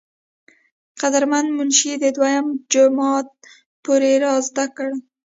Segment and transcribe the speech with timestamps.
[1.01, 3.27] قدر مند منشي د دويم جمات
[3.83, 4.13] پورې
[4.47, 4.91] زدکړې